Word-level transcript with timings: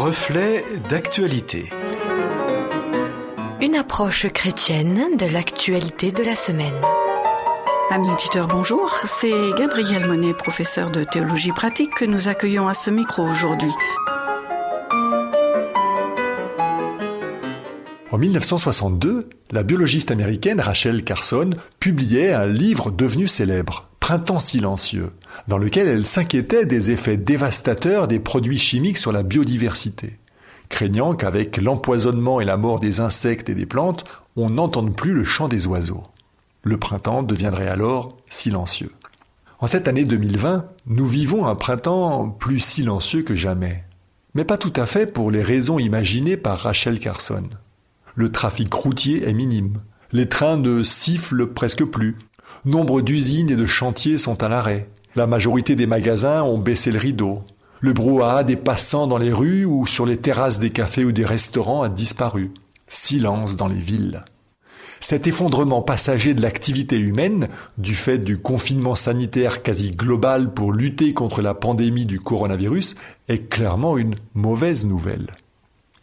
Reflet 0.00 0.64
d'actualité. 0.88 1.68
Une 3.60 3.74
approche 3.74 4.28
chrétienne 4.32 5.18
de 5.18 5.26
l'actualité 5.26 6.10
de 6.10 6.22
la 6.22 6.36
semaine. 6.36 6.80
Amis 7.90 8.10
auditeurs, 8.10 8.48
bonjour. 8.48 8.90
C'est 9.04 9.52
Gabriel 9.58 10.06
Monet, 10.06 10.32
professeur 10.32 10.90
de 10.90 11.04
théologie 11.04 11.52
pratique, 11.52 11.90
que 11.94 12.06
nous 12.06 12.28
accueillons 12.28 12.66
à 12.66 12.72
ce 12.72 12.88
micro 12.88 13.24
aujourd'hui. 13.24 13.72
En 18.10 18.16
1962, 18.16 19.28
la 19.50 19.62
biologiste 19.62 20.10
américaine 20.10 20.62
Rachel 20.62 21.04
Carson 21.04 21.50
publiait 21.78 22.32
un 22.32 22.46
livre 22.46 22.90
devenu 22.90 23.28
célèbre, 23.28 23.89
Printemps 24.10 24.40
silencieux, 24.40 25.12
dans 25.46 25.56
lequel 25.56 25.86
elle 25.86 26.04
s'inquiétait 26.04 26.66
des 26.66 26.90
effets 26.90 27.16
dévastateurs 27.16 28.08
des 28.08 28.18
produits 28.18 28.58
chimiques 28.58 28.98
sur 28.98 29.12
la 29.12 29.22
biodiversité, 29.22 30.18
craignant 30.68 31.14
qu'avec 31.14 31.58
l'empoisonnement 31.58 32.40
et 32.40 32.44
la 32.44 32.56
mort 32.56 32.80
des 32.80 32.98
insectes 32.98 33.48
et 33.50 33.54
des 33.54 33.66
plantes, 33.66 34.04
on 34.34 34.50
n'entende 34.50 34.96
plus 34.96 35.12
le 35.12 35.22
chant 35.22 35.46
des 35.46 35.68
oiseaux. 35.68 36.02
Le 36.64 36.76
printemps 36.76 37.22
deviendrait 37.22 37.68
alors 37.68 38.16
silencieux. 38.28 38.90
En 39.60 39.68
cette 39.68 39.86
année 39.86 40.04
2020, 40.04 40.64
nous 40.88 41.06
vivons 41.06 41.46
un 41.46 41.54
printemps 41.54 42.30
plus 42.30 42.58
silencieux 42.58 43.22
que 43.22 43.36
jamais. 43.36 43.84
Mais 44.34 44.44
pas 44.44 44.58
tout 44.58 44.72
à 44.74 44.86
fait 44.86 45.06
pour 45.06 45.30
les 45.30 45.42
raisons 45.42 45.78
imaginées 45.78 46.36
par 46.36 46.58
Rachel 46.58 46.98
Carson. 46.98 47.44
Le 48.16 48.32
trafic 48.32 48.74
routier 48.74 49.28
est 49.28 49.34
minime. 49.34 49.78
Les 50.10 50.28
trains 50.28 50.56
ne 50.56 50.82
sifflent 50.82 51.46
presque 51.46 51.84
plus. 51.84 52.16
Nombre 52.64 53.00
d'usines 53.00 53.50
et 53.50 53.56
de 53.56 53.66
chantiers 53.66 54.18
sont 54.18 54.42
à 54.42 54.48
l'arrêt. 54.48 54.88
La 55.16 55.26
majorité 55.26 55.76
des 55.76 55.86
magasins 55.86 56.42
ont 56.42 56.58
baissé 56.58 56.92
le 56.92 56.98
rideau. 56.98 57.42
Le 57.80 57.92
brouhaha 57.92 58.44
des 58.44 58.56
passants 58.56 59.06
dans 59.06 59.18
les 59.18 59.32
rues 59.32 59.64
ou 59.64 59.86
sur 59.86 60.06
les 60.06 60.18
terrasses 60.18 60.58
des 60.58 60.70
cafés 60.70 61.04
ou 61.04 61.12
des 61.12 61.24
restaurants 61.24 61.82
a 61.82 61.88
disparu. 61.88 62.52
Silence 62.86 63.56
dans 63.56 63.68
les 63.68 63.80
villes. 63.80 64.24
Cet 65.00 65.26
effondrement 65.26 65.80
passager 65.80 66.34
de 66.34 66.42
l'activité 66.42 66.98
humaine, 66.98 67.48
du 67.78 67.94
fait 67.94 68.18
du 68.18 68.36
confinement 68.36 68.94
sanitaire 68.94 69.62
quasi 69.62 69.90
global 69.90 70.52
pour 70.52 70.72
lutter 70.72 71.14
contre 71.14 71.40
la 71.40 71.54
pandémie 71.54 72.04
du 72.04 72.18
coronavirus, 72.18 72.96
est 73.28 73.48
clairement 73.48 73.96
une 73.96 74.14
mauvaise 74.34 74.84
nouvelle. 74.84 75.28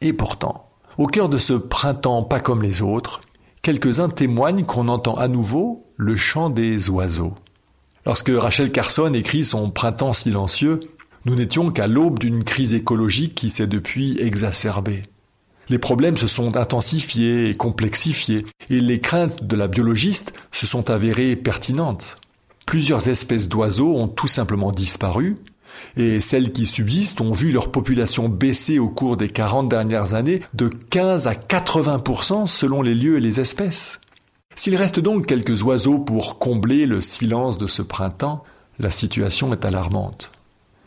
Et 0.01 0.13
pourtant, 0.13 0.69
au 0.97 1.05
cœur 1.05 1.29
de 1.29 1.37
ce 1.37 1.53
printemps 1.53 2.23
pas 2.23 2.39
comme 2.39 2.63
les 2.63 2.81
autres, 2.81 3.21
quelques-uns 3.61 4.09
témoignent 4.09 4.65
qu'on 4.65 4.87
entend 4.87 5.15
à 5.15 5.27
nouveau 5.27 5.86
le 5.97 6.15
chant 6.15 6.49
des 6.49 6.89
oiseaux. 6.89 7.33
Lorsque 8.05 8.31
Rachel 8.33 8.71
Carson 8.71 9.11
écrit 9.13 9.43
son 9.43 9.71
Printemps 9.71 10.13
silencieux, 10.13 10.79
nous 11.25 11.35
n'étions 11.35 11.71
qu'à 11.71 11.87
l'aube 11.87 12.19
d'une 12.19 12.43
crise 12.43 12.73
écologique 12.73 13.35
qui 13.35 13.49
s'est 13.49 13.67
depuis 13.67 14.17
exacerbée. 14.21 15.03
Les 15.69 15.79
problèmes 15.79 16.15
se 16.15 16.27
sont 16.27 16.55
intensifiés 16.55 17.49
et 17.49 17.55
complexifiés, 17.55 18.45
et 18.69 18.79
les 18.79 19.01
craintes 19.01 19.43
de 19.43 19.55
la 19.57 19.67
biologiste 19.67 20.33
se 20.51 20.65
sont 20.65 20.89
avérées 20.89 21.35
pertinentes. 21.35 22.19
Plusieurs 22.65 23.09
espèces 23.09 23.49
d'oiseaux 23.49 23.95
ont 23.95 24.07
tout 24.07 24.27
simplement 24.27 24.71
disparu, 24.71 25.37
et 25.97 26.21
celles 26.21 26.53
qui 26.53 26.65
subsistent 26.65 27.21
ont 27.21 27.33
vu 27.33 27.51
leur 27.51 27.71
population 27.71 28.29
baisser 28.29 28.79
au 28.79 28.87
cours 28.87 29.17
des 29.17 29.29
40 29.29 29.67
dernières 29.67 30.13
années 30.13 30.41
de 30.53 30.69
15 30.69 31.27
à 31.27 31.33
80% 31.33 32.45
selon 32.45 32.81
les 32.81 32.95
lieux 32.95 33.17
et 33.17 33.21
les 33.21 33.39
espèces. 33.39 33.99
S'il 34.57 34.75
reste 34.75 34.99
donc 34.99 35.27
quelques 35.27 35.61
oiseaux 35.61 35.99
pour 35.99 36.39
combler 36.39 36.87
le 36.87 36.99
silence 36.99 37.59
de 37.59 37.67
ce 37.67 37.83
printemps, 37.83 38.43
la 38.79 38.89
situation 38.89 39.53
est 39.53 39.65
alarmante. 39.65 40.31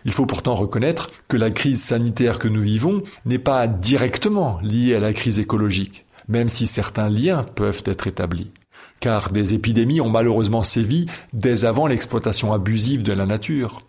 Il 0.04 0.10
faut 0.10 0.26
pourtant 0.26 0.56
reconnaître 0.56 1.12
que 1.28 1.36
la 1.36 1.52
crise 1.52 1.80
sanitaire 1.80 2.40
que 2.40 2.48
nous 2.48 2.62
vivons 2.62 3.04
n'est 3.26 3.38
pas 3.38 3.68
directement 3.68 4.58
liée 4.60 4.96
à 4.96 4.98
la 4.98 5.12
crise 5.12 5.38
écologique, 5.38 6.04
même 6.26 6.48
si 6.48 6.66
certains 6.66 7.08
liens 7.08 7.44
peuvent 7.44 7.84
être 7.86 8.08
établis. 8.08 8.50
Car 8.98 9.30
des 9.30 9.54
épidémies 9.54 10.00
ont 10.00 10.10
malheureusement 10.10 10.64
sévi 10.64 11.06
dès 11.32 11.64
avant 11.64 11.86
l'exploitation 11.86 12.52
abusive 12.52 13.04
de 13.04 13.12
la 13.12 13.24
nature. 13.24 13.82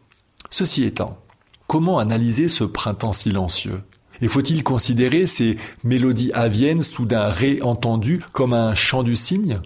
Ceci 0.52 0.84
étant, 0.84 1.18
comment 1.66 1.98
analyser 1.98 2.50
ce 2.50 2.66
printemps 2.66 3.14
silencieux? 3.14 3.82
Et 4.22 4.28
faut-il 4.28 4.64
considérer 4.64 5.26
ces 5.26 5.58
mélodies 5.84 6.32
aviennes 6.34 6.84
soudain 6.84 7.28
réentendues 7.28 8.22
comme 8.34 8.54
un 8.54 8.76
chant 8.76 9.04
du 9.04 9.16
cygne? 9.16 9.60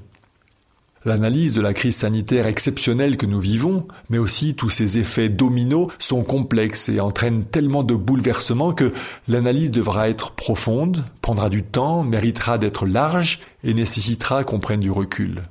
L'analyse 1.06 1.54
de 1.54 1.62
la 1.62 1.76
crise 1.76 1.98
sanitaire 1.98 2.48
exceptionnelle 2.48 3.16
que 3.16 3.28
nous 3.28 3.40
vivons, 3.40 3.88
mais 4.10 4.18
aussi 4.18 4.56
tous 4.56 4.72
ces 4.72 4.98
effets 4.98 5.30
dominos, 5.30 5.92
sont 6.00 6.24
complexes 6.24 6.90
et 6.90 7.00
entraînent 7.00 7.46
tellement 7.46 7.84
de 7.84 7.94
bouleversements 7.94 8.74
que 8.74 8.92
l'analyse 9.28 9.70
devra 9.70 10.10
être 10.10 10.32
profonde, 10.32 11.06
prendra 11.22 11.50
du 11.50 11.62
temps, 11.62 12.04
méritera 12.04 12.58
d'être 12.58 12.88
large 12.88 13.40
et 13.64 13.76
nécessitera 13.76 14.44
qu'on 14.44 14.60
prenne 14.60 14.80
du 14.80 14.90
recul. 14.90 15.44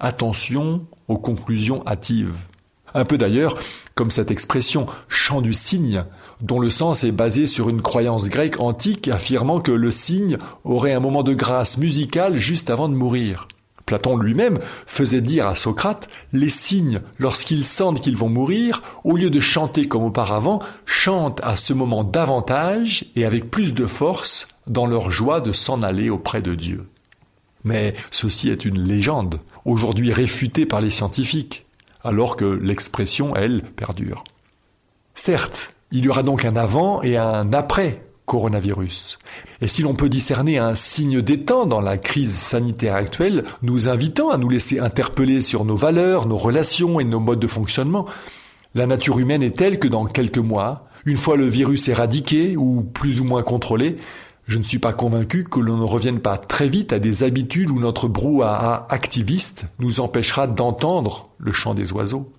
Attention 0.00 0.86
aux 1.08 1.18
conclusions 1.18 1.86
hâtives. 1.86 2.36
Un 2.94 3.04
peu 3.04 3.18
d'ailleurs 3.18 3.58
comme 3.94 4.10
cette 4.10 4.30
expression 4.30 4.86
chant 5.08 5.40
du 5.40 5.52
cygne, 5.52 6.04
dont 6.40 6.58
le 6.58 6.70
sens 6.70 7.04
est 7.04 7.12
basé 7.12 7.46
sur 7.46 7.68
une 7.68 7.82
croyance 7.82 8.28
grecque 8.28 8.60
antique 8.60 9.08
affirmant 9.08 9.60
que 9.60 9.72
le 9.72 9.90
cygne 9.90 10.38
aurait 10.64 10.92
un 10.92 11.00
moment 11.00 11.22
de 11.22 11.34
grâce 11.34 11.78
musicale 11.78 12.36
juste 12.36 12.70
avant 12.70 12.88
de 12.88 12.94
mourir. 12.94 13.48
Platon 13.86 14.16
lui-même 14.16 14.58
faisait 14.86 15.20
dire 15.20 15.46
à 15.46 15.54
Socrate, 15.56 16.08
les 16.32 16.48
cygnes, 16.48 17.00
lorsqu'ils 17.18 17.64
sentent 17.64 18.00
qu'ils 18.00 18.16
vont 18.16 18.30
mourir, 18.30 18.82
au 19.04 19.16
lieu 19.16 19.28
de 19.28 19.40
chanter 19.40 19.86
comme 19.86 20.04
auparavant, 20.04 20.60
chantent 20.86 21.40
à 21.44 21.56
ce 21.56 21.74
moment 21.74 22.02
davantage 22.02 23.04
et 23.14 23.26
avec 23.26 23.50
plus 23.50 23.74
de 23.74 23.86
force 23.86 24.48
dans 24.66 24.86
leur 24.86 25.10
joie 25.10 25.40
de 25.40 25.52
s'en 25.52 25.82
aller 25.82 26.08
auprès 26.08 26.40
de 26.40 26.54
Dieu. 26.54 26.88
Mais 27.62 27.94
ceci 28.10 28.48
est 28.48 28.64
une 28.64 28.80
légende, 28.80 29.38
aujourd'hui 29.66 30.12
réfutée 30.12 30.64
par 30.64 30.80
les 30.80 30.90
scientifiques 30.90 31.63
alors 32.04 32.36
que 32.36 32.44
l'expression, 32.44 33.34
elle, 33.34 33.62
perdure. 33.76 34.24
Certes, 35.14 35.74
il 35.90 36.04
y 36.04 36.08
aura 36.08 36.22
donc 36.22 36.44
un 36.44 36.56
avant 36.56 37.02
et 37.02 37.16
un 37.16 37.52
après 37.52 38.02
coronavirus. 38.26 39.18
Et 39.60 39.68
si 39.68 39.82
l'on 39.82 39.94
peut 39.94 40.08
discerner 40.08 40.58
un 40.58 40.74
signe 40.74 41.20
d'état 41.20 41.66
dans 41.66 41.80
la 41.80 41.98
crise 41.98 42.34
sanitaire 42.34 42.94
actuelle, 42.94 43.44
nous 43.62 43.88
invitant 43.88 44.30
à 44.30 44.38
nous 44.38 44.48
laisser 44.48 44.78
interpeller 44.78 45.42
sur 45.42 45.64
nos 45.64 45.76
valeurs, 45.76 46.26
nos 46.26 46.36
relations 46.36 47.00
et 47.00 47.04
nos 47.04 47.20
modes 47.20 47.40
de 47.40 47.46
fonctionnement, 47.46 48.06
la 48.74 48.86
nature 48.86 49.18
humaine 49.18 49.42
est 49.42 49.56
telle 49.56 49.78
que 49.78 49.88
dans 49.88 50.06
quelques 50.06 50.38
mois, 50.38 50.88
une 51.06 51.16
fois 51.16 51.36
le 51.36 51.46
virus 51.46 51.88
éradiqué 51.88 52.56
ou 52.56 52.82
plus 52.82 53.20
ou 53.20 53.24
moins 53.24 53.42
contrôlé, 53.42 53.96
je 54.46 54.58
ne 54.58 54.62
suis 54.62 54.78
pas 54.78 54.92
convaincu 54.92 55.44
que 55.44 55.60
l'on 55.60 55.78
ne 55.78 55.84
revienne 55.84 56.20
pas 56.20 56.36
très 56.36 56.68
vite 56.68 56.92
à 56.92 56.98
des 56.98 57.22
habitudes 57.22 57.70
où 57.70 57.80
notre 57.80 58.08
brouhaha 58.08 58.86
activiste 58.90 59.66
nous 59.78 60.00
empêchera 60.00 60.46
d'entendre 60.46 61.28
le 61.38 61.52
chant 61.52 61.74
des 61.74 61.92
oiseaux. 61.92 62.30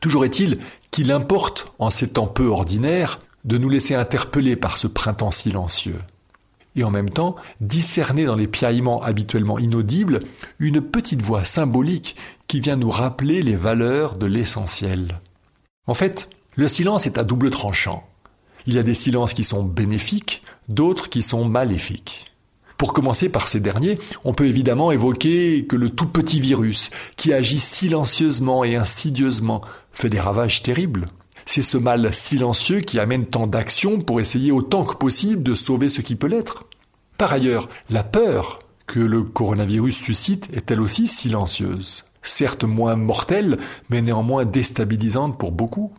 Toujours 0.00 0.24
est-il 0.24 0.58
qu'il 0.90 1.12
importe, 1.12 1.72
en 1.78 1.90
ces 1.90 2.08
temps 2.08 2.26
peu 2.26 2.46
ordinaires, 2.46 3.20
de 3.44 3.58
nous 3.58 3.68
laisser 3.68 3.94
interpeller 3.94 4.56
par 4.56 4.78
ce 4.78 4.86
printemps 4.86 5.30
silencieux. 5.30 6.00
Et 6.74 6.84
en 6.84 6.90
même 6.90 7.10
temps, 7.10 7.36
discerner 7.60 8.24
dans 8.24 8.36
les 8.36 8.48
piaillements 8.48 9.02
habituellement 9.02 9.58
inaudibles 9.58 10.20
une 10.58 10.80
petite 10.80 11.20
voix 11.20 11.44
symbolique 11.44 12.16
qui 12.48 12.60
vient 12.60 12.76
nous 12.76 12.90
rappeler 12.90 13.42
les 13.42 13.56
valeurs 13.56 14.16
de 14.16 14.26
l'essentiel. 14.26 15.20
En 15.86 15.94
fait, 15.94 16.30
le 16.56 16.68
silence 16.68 17.06
est 17.06 17.18
à 17.18 17.24
double 17.24 17.50
tranchant. 17.50 18.08
Il 18.66 18.74
y 18.74 18.78
a 18.78 18.82
des 18.82 18.94
silences 18.94 19.34
qui 19.34 19.44
sont 19.44 19.64
bénéfiques, 19.64 20.42
d'autres 20.68 21.08
qui 21.08 21.22
sont 21.22 21.44
maléfiques. 21.44 22.32
Pour 22.82 22.92
commencer 22.92 23.28
par 23.28 23.46
ces 23.46 23.60
derniers, 23.60 24.00
on 24.24 24.34
peut 24.34 24.48
évidemment 24.48 24.90
évoquer 24.90 25.66
que 25.66 25.76
le 25.76 25.90
tout 25.90 26.08
petit 26.08 26.40
virus, 26.40 26.90
qui 27.16 27.32
agit 27.32 27.60
silencieusement 27.60 28.64
et 28.64 28.74
insidieusement, 28.74 29.62
fait 29.92 30.08
des 30.08 30.18
ravages 30.18 30.64
terribles. 30.64 31.08
C'est 31.44 31.62
ce 31.62 31.76
mal 31.76 32.12
silencieux 32.12 32.80
qui 32.80 32.98
amène 32.98 33.26
tant 33.26 33.46
d'actions 33.46 34.00
pour 34.00 34.20
essayer 34.20 34.50
autant 34.50 34.84
que 34.84 34.96
possible 34.96 35.44
de 35.44 35.54
sauver 35.54 35.88
ce 35.88 36.00
qui 36.00 36.16
peut 36.16 36.26
l'être. 36.26 36.64
Par 37.18 37.32
ailleurs, 37.32 37.68
la 37.88 38.02
peur 38.02 38.58
que 38.86 38.98
le 38.98 39.22
coronavirus 39.22 39.96
suscite 39.96 40.48
est 40.52 40.70
elle 40.70 40.80
aussi 40.80 41.06
silencieuse, 41.06 42.04
certes 42.22 42.64
moins 42.64 42.96
mortelle, 42.96 43.58
mais 43.90 44.02
néanmoins 44.02 44.44
déstabilisante 44.44 45.38
pour 45.38 45.52
beaucoup. 45.52 45.92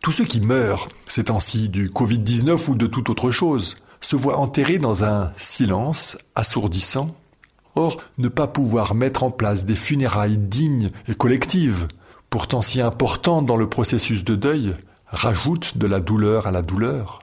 Tous 0.00 0.12
ceux 0.12 0.24
qui 0.24 0.40
meurent 0.40 0.88
ces 1.08 1.24
temps-ci 1.24 1.68
du 1.68 1.88
Covid-19 1.90 2.70
ou 2.70 2.74
de 2.74 2.86
toute 2.86 3.10
autre 3.10 3.30
chose 3.30 3.76
se 4.00 4.16
voient 4.16 4.38
enterrés 4.38 4.78
dans 4.78 5.04
un 5.04 5.32
silence 5.36 6.18
assourdissant. 6.34 7.14
Or, 7.74 7.98
ne 8.18 8.28
pas 8.28 8.46
pouvoir 8.46 8.94
mettre 8.94 9.22
en 9.22 9.30
place 9.30 9.64
des 9.64 9.76
funérailles 9.76 10.38
dignes 10.38 10.90
et 11.08 11.14
collectives, 11.14 11.88
pourtant 12.30 12.62
si 12.62 12.80
importantes 12.80 13.46
dans 13.46 13.56
le 13.56 13.68
processus 13.68 14.24
de 14.24 14.34
deuil, 14.34 14.74
rajoute 15.06 15.76
de 15.76 15.86
la 15.86 16.00
douleur 16.00 16.46
à 16.46 16.50
la 16.50 16.62
douleur. 16.62 17.20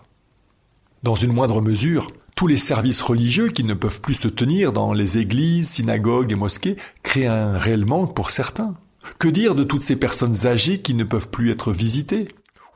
Dans 1.02 1.16
une 1.16 1.34
moindre 1.34 1.62
mesure, 1.62 2.12
tous 2.36 2.48
les 2.48 2.58
services 2.58 3.02
religieux 3.02 3.50
qui 3.50 3.64
ne 3.64 3.74
peuvent 3.74 4.02
plus 4.02 4.14
se 4.14 4.28
tenir 4.28 4.74
dans 4.74 4.94
les 4.94 5.18
églises, 5.18 5.70
synagogues 5.70 6.32
et 6.32 6.36
mosquées 6.36 6.78
créent 7.04 7.28
un 7.28 7.58
réel 7.58 7.86
manque 7.86 8.16
pour 8.16 8.32
certains. 8.32 8.76
Que 9.20 9.28
dire 9.28 9.56
de 9.56 9.64
toutes 9.64 9.82
ces 9.82 9.98
personnes 9.98 10.46
âgées 10.46 10.82
qui 10.82 10.94
ne 10.94 11.04
peuvent 11.04 11.30
plus 11.30 11.52
être 11.52 11.72
visitées? 11.72 12.30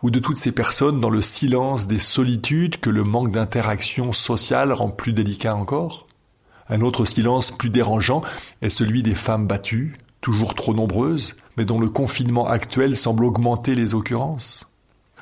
Ou 0.03 0.11
de 0.11 0.19
toutes 0.19 0.37
ces 0.37 0.51
personnes 0.51 1.01
dans 1.01 1.09
le 1.09 1.21
silence 1.21 1.87
des 1.87 1.99
solitudes 1.99 2.79
que 2.79 2.89
le 2.89 3.03
manque 3.03 3.31
d'interaction 3.31 4.13
sociale 4.13 4.71
rend 4.71 4.89
plus 4.89 5.13
délicat 5.13 5.55
encore? 5.55 6.07
Un 6.69 6.81
autre 6.81 7.05
silence 7.05 7.51
plus 7.51 7.69
dérangeant 7.69 8.21
est 8.61 8.69
celui 8.69 9.03
des 9.03 9.15
femmes 9.15 9.47
battues, 9.47 9.97
toujours 10.21 10.53
trop 10.53 10.73
nombreuses, 10.73 11.35
mais 11.55 11.65
dont 11.65 11.79
le 11.79 11.89
confinement 11.89 12.47
actuel 12.47 12.97
semble 12.97 13.25
augmenter 13.25 13.73
les 13.73 13.95
occurrences. 13.95 14.67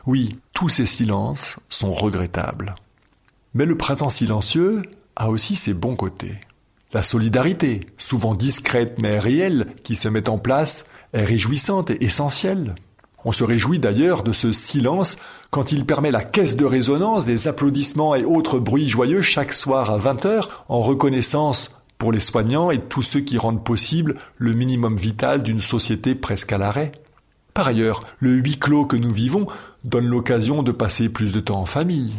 Oui, 0.05 0.39
tous 0.53 0.69
ces 0.69 0.85
silences 0.85 1.57
sont 1.69 1.93
regrettables. 1.93 2.75
Mais 3.53 3.65
le 3.65 3.77
printemps 3.77 4.09
silencieux 4.09 4.81
a 5.15 5.29
aussi 5.29 5.55
ses 5.55 5.73
bons 5.73 5.95
côtés. 5.95 6.35
La 6.93 7.03
solidarité, 7.03 7.87
souvent 7.97 8.35
discrète 8.35 8.99
mais 8.99 9.19
réelle, 9.19 9.67
qui 9.83 9.95
se 9.95 10.07
met 10.07 10.29
en 10.29 10.37
place, 10.37 10.89
est 11.13 11.25
réjouissante 11.25 11.89
et 11.89 12.03
essentielle. 12.03 12.75
On 13.25 13.31
se 13.31 13.43
réjouit 13.43 13.79
d'ailleurs 13.79 14.21
de 14.21 14.31
ce 14.31 14.51
silence 14.51 15.17
quand 15.49 15.71
il 15.71 15.85
permet 15.85 16.11
la 16.11 16.23
caisse 16.23 16.55
de 16.55 16.65
résonance 16.65 17.25
des 17.25 17.47
applaudissements 17.47 18.13
et 18.13 18.23
autres 18.23 18.59
bruits 18.59 18.87
joyeux 18.87 19.23
chaque 19.23 19.51
soir 19.51 19.89
à 19.89 19.97
20h 19.97 20.47
en 20.69 20.79
reconnaissance 20.79 21.81
pour 21.97 22.11
les 22.11 22.19
soignants 22.19 22.69
et 22.69 22.79
tous 22.79 23.01
ceux 23.01 23.21
qui 23.21 23.39
rendent 23.39 23.63
possible 23.63 24.17
le 24.37 24.53
minimum 24.53 24.95
vital 24.95 25.41
d'une 25.41 25.59
société 25.59 26.13
presque 26.13 26.53
à 26.53 26.59
l'arrêt. 26.59 26.91
Par 27.55 27.67
ailleurs, 27.67 28.03
le 28.19 28.31
huis 28.31 28.59
clos 28.59 28.85
que 28.85 28.97
nous 28.97 29.11
vivons 29.11 29.47
donne 29.83 30.07
l'occasion 30.07 30.61
de 30.61 30.71
passer 30.71 31.09
plus 31.09 31.31
de 31.31 31.39
temps 31.39 31.61
en 31.61 31.65
famille. 31.65 32.13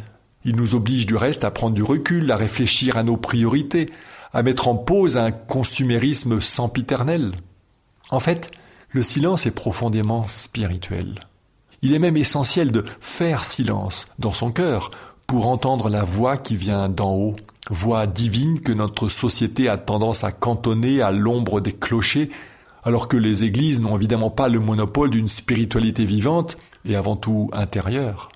Il 0.45 0.57
nous 0.57 0.75
oblige 0.75 1.07
du 1.07 1.15
reste 1.15 1.45
à 1.45 1.51
prendre 1.51 1.75
du 1.75 1.83
recul, 1.83 2.33
à 2.33 2.37
réfléchir 2.37 2.97
à 2.97 3.03
nos 3.05 3.17
priorités, 3.17 3.91
à 4.33 4.43
mettre 4.43 4.67
en 4.67 4.75
pause 4.75 5.17
un 5.19 5.31
consumérisme 5.31 6.41
sempiternel. 6.41 7.33
En 8.11 8.21
fait, 8.21 8.51
le 8.91 9.03
silence 9.03 9.47
est 9.47 9.55
profondément 9.55 10.27
spirituel. 10.29 11.21
Il 11.83 11.93
est 11.93 11.99
même 11.99 12.17
essentiel 12.17 12.73
de 12.73 12.85
faire 13.01 13.45
silence 13.45 14.09
dans 14.19 14.31
son 14.31 14.51
cœur 14.51 14.91
pour 15.27 15.49
entendre 15.49 15.89
la 15.89 16.05
voix 16.05 16.37
qui 16.37 16.57
vient 16.57 16.89
d'en 16.89 17.13
haut, 17.13 17.37
voix 17.69 18.07
divine 18.07 18.61
que 18.61 18.73
notre 18.73 19.09
société 19.09 19.69
a 19.69 19.77
tendance 19.77 20.25
à 20.25 20.33
cantonner 20.33 21.03
à 21.03 21.11
l'ombre 21.11 21.61
des 21.61 21.73
clochers, 21.73 22.31
alors 22.85 23.09
que 23.09 23.17
les 23.17 23.45
églises 23.45 23.81
n'ont 23.81 23.97
évidemment 23.97 24.31
pas 24.31 24.49
le 24.49 24.61
monopole 24.61 25.11
d'une 25.11 25.29
spiritualité 25.29 26.05
vivante 26.05 26.57
et 26.85 26.95
avant 26.95 27.17
tout 27.17 27.51
intérieure. 27.53 28.31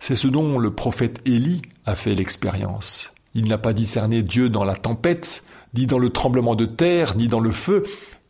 C'est 0.00 0.16
ce 0.16 0.26
dont 0.26 0.58
le 0.58 0.72
prophète 0.72 1.20
Élie 1.24 1.62
a 1.86 1.94
fait 1.94 2.14
l'expérience. 2.14 3.12
Il 3.34 3.48
n'a 3.48 3.58
pas 3.58 3.72
discerné 3.72 4.22
Dieu 4.22 4.48
dans 4.48 4.64
la 4.64 4.74
tempête, 4.74 5.44
ni 5.74 5.86
dans 5.86 5.98
le 5.98 6.10
tremblement 6.10 6.56
de 6.56 6.66
terre, 6.66 7.16
ni 7.16 7.28
dans 7.28 7.40
le 7.40 7.52
feu, 7.52 7.84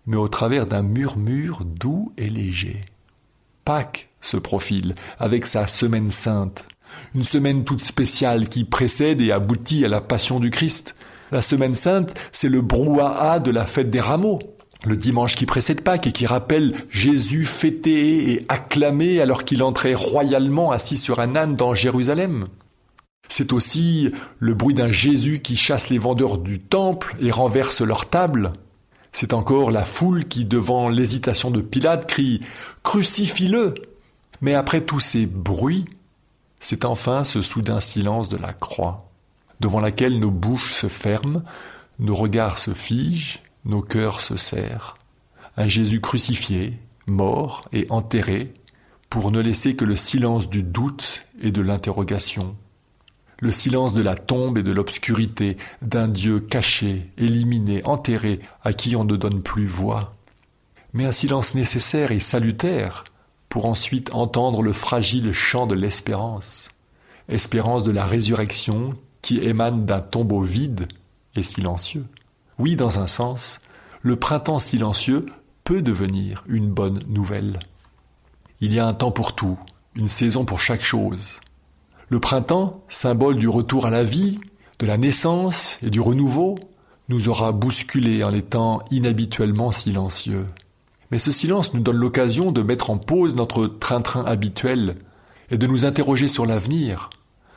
mais 0.07 0.17
au 0.17 0.29
travers 0.29 0.67
d'un 0.67 0.83
murmure 0.83 1.65
doux 1.65 2.13
et 2.17 2.29
léger. 2.29 2.85
Pâques 3.65 4.11
se 4.21 4.37
profile 4.37 4.95
avec 5.19 5.47
sa 5.47 5.67
semaine 5.67 6.11
sainte, 6.11 6.69
une 7.15 7.25
semaine 7.25 7.65
toute 7.65 7.83
spéciale 7.83 8.49
qui 8.49 8.65
précède 8.65 9.21
et 9.21 9.33
aboutit 9.33 9.85
à 9.85 9.89
la 9.89 10.01
passion 10.01 10.41
du 10.41 10.51
Christ. 10.51 10.95
La 11.33 11.43
semaine 11.43 11.75
sainte, 11.75 12.15
c'est 12.33 12.49
le 12.49 12.61
brouhaha 12.61 13.39
de 13.39 13.51
la 13.51 13.65
fête 13.65 13.91
des 13.91 14.01
rameaux, 14.01 14.39
le 14.85 14.97
dimanche 14.97 15.35
qui 15.35 15.47
précède 15.47 15.81
Pâques 15.81 16.07
et 16.07 16.13
qui 16.13 16.27
rappelle 16.27 16.75
Jésus 16.91 17.45
fêté 17.45 18.33
et 18.33 18.45
acclamé 18.49 19.21
alors 19.21 19.45
qu'il 19.45 19.63
entrait 19.63 19.95
royalement 19.95 20.71
assis 20.71 20.97
sur 20.97 21.21
un 21.21 21.37
âne 21.37 21.57
dans 21.57 21.75
Jérusalem. 21.75 22.47
C'est 23.29 23.53
aussi 23.53 24.13
le 24.39 24.55
bruit 24.55 24.75
d'un 24.75 24.93
Jésus 24.93 25.41
qui 25.41 25.57
chasse 25.57 25.89
les 25.89 25.99
vendeurs 25.99 26.39
du 26.39 26.59
temple 26.59 27.17
et 27.21 27.31
renverse 27.31 27.81
leur 27.81 28.09
table. 28.09 28.53
C'est 29.15 29.33
encore 29.33 29.71
la 29.71 29.85
foule 29.85 30.25
qui, 30.25 30.45
devant 30.45 30.89
l'hésitation 30.89 31.53
de 31.53 31.61
Pilate, 31.61 32.07
crie 32.07 32.41
Crucifie-le 32.83 33.75
Mais 34.41 34.55
après 34.55 34.81
tous 34.81 34.99
ces 34.99 35.25
bruits, 35.25 35.85
c'est 36.59 36.85
enfin 36.85 37.23
ce 37.23 37.41
soudain 37.41 37.79
silence 37.79 38.29
de 38.29 38.37
la 38.37 38.53
croix, 38.53 39.09
devant 39.61 39.79
laquelle 39.79 40.19
nos 40.19 40.33
bouches 40.33 40.73
se 40.73 40.89
ferment, 40.89 41.45
nos 42.01 42.17
regards 42.17 42.59
se 42.59 42.73
figent, 42.73 43.41
nos 43.65 43.83
cœurs 43.83 44.21
se 44.21 44.37
serrent. 44.37 44.95
Un 45.57 45.69
Jésus 45.69 46.01
crucifié, 46.01 46.77
mort 47.07 47.69
et 47.73 47.87
enterré, 47.91 48.53
pour 49.11 49.31
ne 49.31 49.41
laisser 49.41 49.77
que 49.77 49.85
le 49.85 49.95
silence 49.95 50.51
du 50.51 50.65
doute 50.65 51.23
et 51.41 51.53
de 51.53 51.63
l'interrogation 51.63 52.57
le 53.41 53.51
silence 53.51 53.95
de 53.95 54.03
la 54.03 54.15
tombe 54.15 54.59
et 54.59 54.63
de 54.63 54.73
l'obscurité, 54.73 55.57
d'un 55.83 56.09
Dieu 56.09 56.41
caché, 56.41 57.11
éliminé, 57.19 57.83
enterré, 57.85 58.41
à 58.63 58.73
qui 58.73 58.97
on 58.97 59.05
ne 59.05 59.17
donne 59.17 59.43
plus 59.43 59.67
voix. 59.67 60.15
Mais 60.93 61.05
un 61.05 61.13
silence 61.13 61.55
nécessaire 61.55 62.13
et 62.13 62.21
salutaire 62.21 63.05
pour 63.49 63.67
ensuite 63.67 64.13
entendre 64.13 64.63
le 64.63 64.73
fragile 64.73 65.33
chant 65.33 65.67
de 65.67 65.75
l'espérance, 65.75 66.71
espérance 67.29 67.85
de 67.85 67.93
la 67.93 68.07
résurrection 68.07 68.95
qui 69.23 69.39
émane 69.39 69.87
d'un 69.87 70.01
tombeau 70.01 70.41
vide 70.41 70.89
et 71.35 71.43
silencieux. 71.43 72.07
Oui, 72.59 72.77
dans 72.77 72.99
un 72.99 73.07
sens, 73.07 73.61
le 74.03 74.17
printemps 74.17 74.59
silencieux 74.59 75.27
peut 75.65 75.83
devenir 75.83 76.45
une 76.47 76.71
bonne 76.71 77.03
nouvelle. 77.09 77.59
Il 78.61 78.73
y 78.73 78.79
a 78.79 78.87
un 78.87 78.95
temps 78.95 79.11
pour 79.11 79.35
tout, 79.35 79.59
une 79.95 80.09
saison 80.09 80.45
pour 80.45 80.61
chaque 80.61 80.85
chose. 80.85 81.41
Le 82.09 82.21
printemps, 82.21 82.85
symbole 82.89 83.37
du 83.37 83.49
retour 83.49 83.87
à 83.87 83.91
la 83.91 84.05
vie, 84.05 84.39
de 84.79 84.87
la 84.87 84.99
naissance 84.99 85.79
et 85.83 85.91
du 85.91 86.01
renouveau, 86.01 86.57
nous 87.09 87.29
aura 87.29 87.53
bousculés 87.53 88.25
en 88.25 88.33
étant 88.33 88.83
inhabituellement 88.91 89.73
silencieux. 89.73 90.47
Mais 91.11 91.19
ce 91.19 91.33
silence 91.33 91.75
nous 91.75 91.81
donne 91.81 91.97
l'occasion 91.97 92.53
de 92.53 92.63
mettre 92.63 92.91
en 92.91 92.99
pause 92.99 93.35
notre 93.35 93.67
train-train 93.67 94.25
habituel 94.25 94.97
et 95.51 95.59
de 95.59 95.67
nous 95.67 95.85
interroger 95.85 96.29
sur 96.29 96.47
l'avenir, 96.47 97.11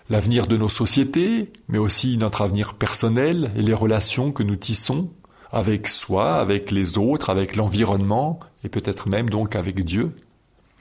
l'avenir 0.10 0.48
de 0.48 0.58
nos 0.58 0.70
sociétés, 0.70 1.52
mais 1.68 1.78
aussi 1.78 2.18
notre 2.18 2.42
avenir 2.42 2.74
personnel 2.76 3.52
et 3.58 3.62
les 3.62 3.74
relations 3.74 4.32
que 4.32 4.44
nous 4.44 4.56
tissons 4.56 5.10
avec 5.52 5.88
soi, 5.88 6.36
avec 6.36 6.72
les 6.72 6.98
autres, 6.98 7.30
avec 7.30 7.56
l'environnement 7.56 8.40
et 8.64 8.70
peut-être 8.70 9.08
même 9.08 9.30
donc 9.30 9.56
avec 9.56 9.84
Dieu 9.84 10.14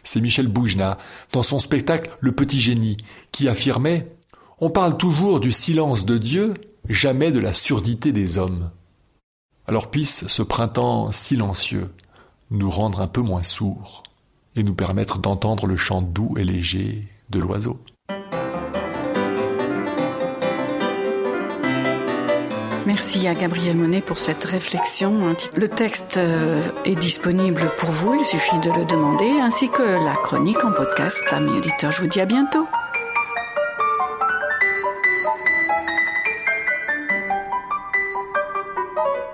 c'est 0.06 0.20
Michel 0.20 0.48
Boujna, 0.48 0.98
dans 1.32 1.42
son 1.42 1.58
spectacle 1.58 2.10
Le 2.20 2.32
Petit 2.32 2.60
Génie, 2.60 2.96
qui 3.32 3.48
affirmait 3.48 4.16
On 4.60 4.70
parle 4.70 4.96
toujours 4.96 5.40
du 5.40 5.52
silence 5.52 6.06
de 6.06 6.16
Dieu, 6.16 6.54
jamais 6.88 7.32
de 7.32 7.40
la 7.40 7.52
surdité 7.52 8.12
des 8.12 8.38
hommes. 8.38 8.70
Alors 9.66 9.90
puisse 9.90 10.26
ce 10.28 10.42
printemps 10.42 11.10
silencieux 11.12 11.90
nous 12.50 12.70
rendre 12.70 13.00
un 13.00 13.08
peu 13.08 13.20
moins 13.20 13.42
sourds 13.42 14.04
et 14.54 14.62
nous 14.62 14.74
permettre 14.74 15.18
d'entendre 15.18 15.66
le 15.66 15.76
chant 15.76 16.02
doux 16.02 16.34
et 16.38 16.44
léger 16.44 17.08
de 17.30 17.40
l'oiseau. 17.40 17.78
Merci 22.86 23.26
à 23.26 23.34
Gabriel 23.34 23.76
Monet 23.76 24.00
pour 24.00 24.20
cette 24.20 24.44
réflexion. 24.44 25.34
Le 25.56 25.66
texte 25.66 26.18
euh, 26.18 26.62
est 26.84 26.94
disponible 26.94 27.68
pour 27.78 27.90
vous, 27.90 28.14
il 28.14 28.24
suffit 28.24 28.60
de 28.60 28.70
le 28.70 28.84
demander, 28.84 29.28
ainsi 29.42 29.68
que 29.68 29.82
la 29.82 30.14
chronique 30.22 30.64
en 30.64 30.70
podcast. 30.70 31.24
Amis 31.32 31.58
auditeurs, 31.58 31.90
je 31.90 32.00
vous 32.00 32.06
dis 32.06 32.20
à 32.20 32.26
bientôt. 32.26 32.68